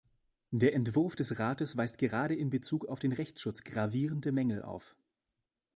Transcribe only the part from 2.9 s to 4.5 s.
den Rechtsschutz gravierende